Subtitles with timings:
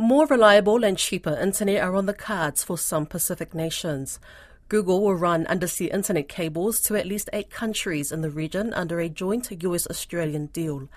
[0.00, 4.18] More reliable and cheaper internet are on the cards for some Pacific nations.
[4.70, 8.98] Google will run undersea internet cables to at least eight countries in the region under
[8.98, 10.88] a joint US Australian deal.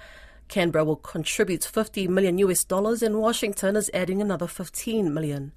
[0.48, 5.52] Canberra will contribute 50 million US dollars and Washington is adding another 15 million.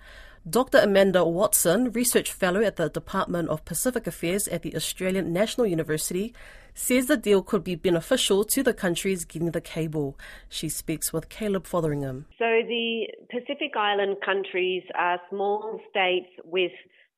[0.48, 0.78] Dr.
[0.78, 6.32] Amanda Watson, Research Fellow at the Department of Pacific Affairs at the Australian National University,
[6.72, 10.16] says the deal could be beneficial to the countries getting the cable.
[10.48, 12.26] She speaks with Caleb Fotheringham.
[12.38, 16.71] So, the Pacific Island countries are small states with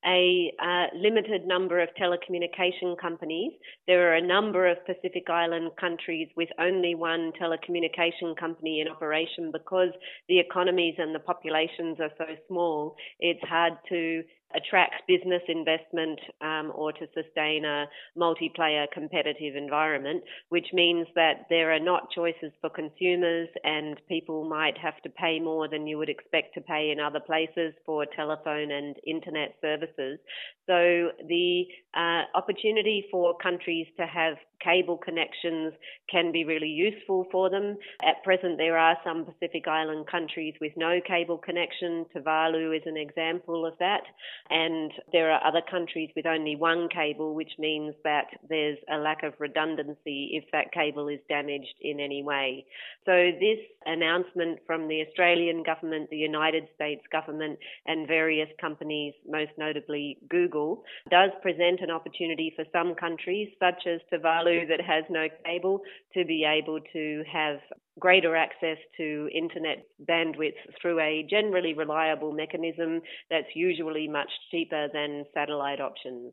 [0.05, 3.53] a uh, limited number of telecommunication companies.
[3.87, 9.51] There are a number of Pacific Island countries with only one telecommunication company in operation
[9.53, 9.91] because
[10.29, 12.97] the economies and the populations are so small.
[13.19, 14.23] It's hard to
[14.55, 21.73] attract business investment um, or to sustain a multiplayer competitive environment, which means that there
[21.73, 26.09] are not choices for consumers and people might have to pay more than you would
[26.09, 30.19] expect to pay in other places for telephone and internet services.
[30.67, 31.65] So the
[31.95, 35.73] uh, opportunity for countries to have cable connections
[36.11, 37.77] can be really useful for them.
[38.03, 42.07] At present, there are some Pacific Island countries with no cable connection.
[42.15, 44.03] Tuvalu is an example of that.
[44.51, 49.23] And there are other countries with only one cable, which means that there's a lack
[49.23, 52.65] of redundancy if that cable is damaged in any way.
[53.05, 59.53] So this announcement from the Australian government, the United States government, and various companies, most
[59.59, 65.29] notably Google, does present an opportunity for some countries, such as Tuvalu, that has no
[65.45, 65.83] cable
[66.15, 67.59] to be able to have
[67.99, 73.01] greater access to internet bandwidth through a generally reliable mechanism
[73.31, 76.33] that's usually much cheaper than satellite options.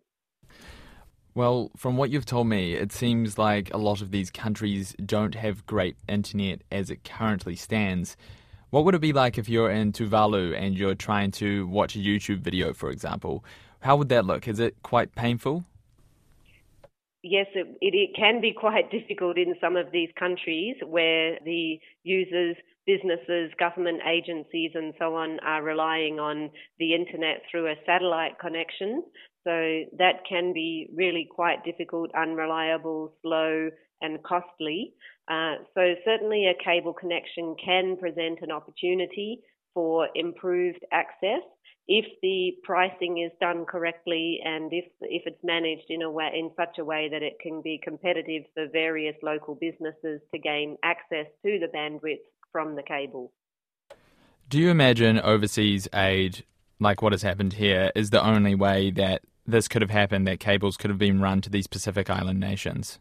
[1.34, 5.36] Well, from what you've told me, it seems like a lot of these countries don't
[5.36, 8.16] have great internet as it currently stands.
[8.70, 12.00] What would it be like if you're in Tuvalu and you're trying to watch a
[12.00, 13.44] YouTube video, for example?
[13.82, 14.48] How would that look?
[14.48, 15.66] Is it quite painful?
[17.25, 21.80] Yes, it, it, it, can be quite difficult in some of these countries where the
[22.03, 22.56] users,
[22.86, 29.03] businesses, government agencies, and so on are relying on the internet through a satellite connection.
[29.44, 33.69] So that can be really quite difficult, unreliable, slow,
[34.02, 34.94] and costly.
[35.30, 39.40] Uh, so certainly a cable connection can present an opportunity
[39.75, 41.44] for improved access
[41.88, 46.50] if the pricing is done correctly and if if it's managed in a way in
[46.58, 51.28] such a way that it can be competitive for various local businesses to gain access
[51.46, 53.31] to the bandwidth from the cable.
[54.50, 56.44] Do you imagine overseas aid
[56.80, 60.40] like what has happened here is the only way that this could have happened that
[60.40, 63.00] cables could have been run to these Pacific Island nations?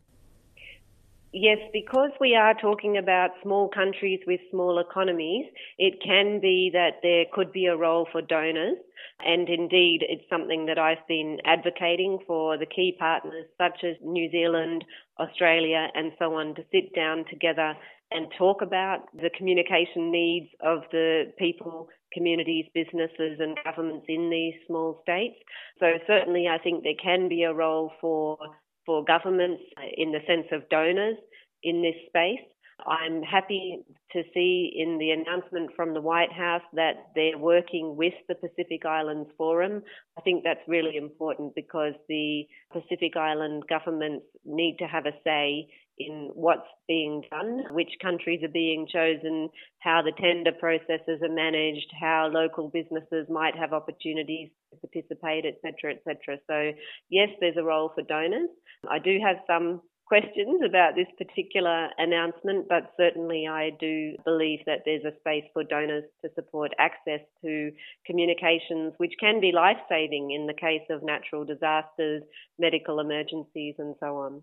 [1.36, 5.46] Yes, because we are talking about small countries with small economies,
[5.78, 8.76] it can be that there could be a role for donors.
[9.18, 14.30] And indeed, it's something that I've been advocating for the key partners such as New
[14.30, 14.84] Zealand,
[15.18, 17.74] Australia, and so on to sit down together
[18.12, 24.54] and talk about the communication needs of the people, communities, businesses, and governments in these
[24.68, 25.34] small states.
[25.80, 28.38] So, certainly, I think there can be a role for
[28.86, 29.62] for governments
[29.96, 31.16] in the sense of donors
[31.62, 32.40] in this space.
[32.86, 33.80] I'm happy
[34.12, 38.84] to see in the announcement from the White House that they're working with the Pacific
[38.84, 39.82] Islands Forum.
[40.18, 45.68] I think that's really important because the Pacific Island governments need to have a say
[45.98, 49.48] in what's being done, which countries are being chosen,
[49.78, 55.94] how the tender processes are managed, how local businesses might have opportunities to participate, etc.,
[55.94, 56.38] etc.
[56.48, 56.72] So
[57.10, 58.50] yes, there's a role for donors.
[58.90, 64.80] I do have some questions about this particular announcement, but certainly I do believe that
[64.84, 67.72] there's a space for donors to support access to
[68.06, 72.22] communications, which can be life saving in the case of natural disasters,
[72.58, 74.42] medical emergencies, and so on.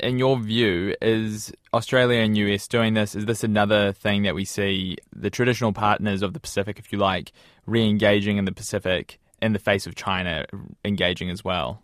[0.00, 3.14] In your view, is Australia and US doing this?
[3.14, 6.98] Is this another thing that we see the traditional partners of the Pacific, if you
[6.98, 7.32] like,
[7.64, 10.46] re engaging in the Pacific in the face of China
[10.84, 11.83] engaging as well?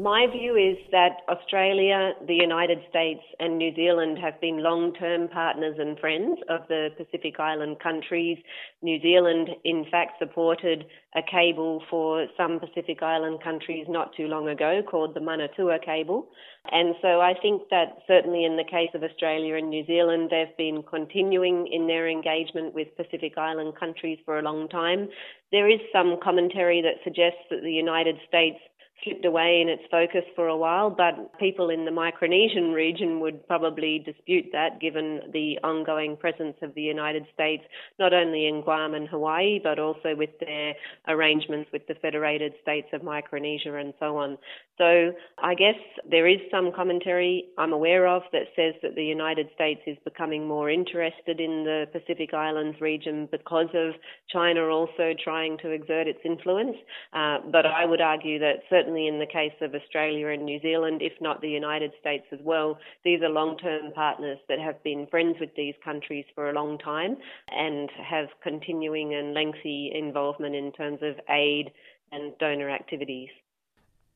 [0.00, 5.28] My view is that Australia, the United States, and New Zealand have been long term
[5.28, 8.38] partners and friends of the Pacific Island countries.
[8.80, 14.48] New Zealand, in fact, supported a cable for some Pacific Island countries not too long
[14.48, 16.28] ago called the Manatua cable.
[16.72, 20.56] And so I think that certainly in the case of Australia and New Zealand, they've
[20.56, 25.10] been continuing in their engagement with Pacific Island countries for a long time.
[25.52, 28.60] There is some commentary that suggests that the United States
[29.04, 33.46] slipped away in its focus for a while, but people in the Micronesian region would
[33.46, 37.62] probably dispute that given the ongoing presence of the United States,
[37.98, 40.74] not only in Guam and Hawaii, but also with their
[41.08, 44.38] arrangements with the Federated States of Micronesia and so on.
[44.78, 45.12] So
[45.42, 49.80] I guess there is some commentary I'm aware of that says that the United States
[49.86, 53.92] is becoming more interested in the Pacific Islands region because of
[54.32, 56.76] China also trying to exert its influence.
[57.12, 61.02] Uh, but I would argue that certainly in the case of Australia and New Zealand,
[61.02, 65.06] if not the United States as well, these are long term partners that have been
[65.10, 67.16] friends with these countries for a long time
[67.48, 71.70] and have continuing and lengthy involvement in terms of aid
[72.12, 73.28] and donor activities.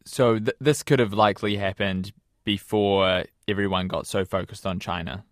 [0.05, 2.13] So th- this could have likely happened
[2.45, 5.25] before everyone got so focused on China.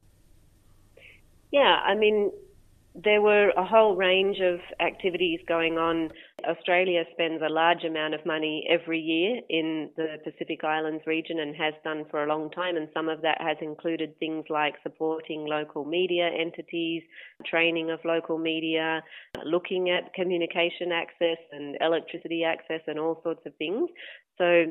[1.51, 2.33] Yeah, I mean,
[2.95, 6.11] there were a whole range of activities going on.
[6.47, 11.57] Australia spends a large amount of money every year in the Pacific Islands region and
[11.57, 15.47] has done for a long time, and some of that has included things like supporting
[15.47, 17.03] local media entities,
[17.47, 19.03] training of local media,
[19.45, 23.89] looking at communication access and electricity access, and all sorts of things.
[24.37, 24.67] So,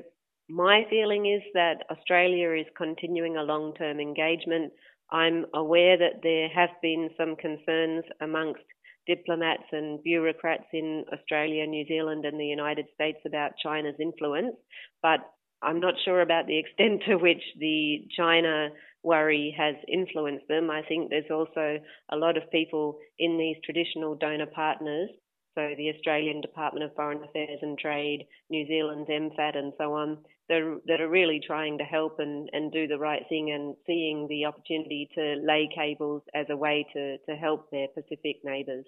[0.49, 4.73] my feeling is that Australia is continuing a long term engagement
[5.11, 8.61] I'm aware that there have been some concerns amongst
[9.07, 14.55] diplomats and bureaucrats in Australia, New Zealand, and the United States about China's influence,
[15.01, 15.19] but
[15.61, 18.69] I'm not sure about the extent to which the China
[19.03, 20.69] worry has influenced them.
[20.69, 21.79] I think there's also
[22.11, 25.09] a lot of people in these traditional donor partners,
[25.55, 30.17] so the Australian Department of Foreign Affairs and Trade, New Zealand's MFAT, and so on,
[30.49, 34.45] that, are really trying to help and, and do the right thing and seeing the
[34.45, 38.85] opportunity to lay cables as a way to, to help their Pacific neighbours.